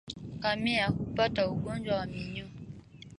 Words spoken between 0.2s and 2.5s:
Ngamia hupata ugonjwa wa minyoo